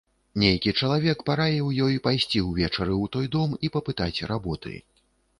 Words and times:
Нейкі 0.41 0.71
чалавек 0.85 1.19
параіў 1.27 1.67
ёй 1.87 1.99
пайсці 2.07 2.41
ўвечары 2.45 2.93
ў 3.01 3.05
той 3.17 3.27
дом 3.35 3.53
і 3.69 3.71
папытаць 3.75 4.25
работы. 4.33 4.73